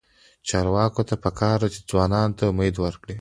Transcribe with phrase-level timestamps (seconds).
[0.47, 3.09] چارواکو ته پکار ده چې، ځوانانو ته امید ورکړي.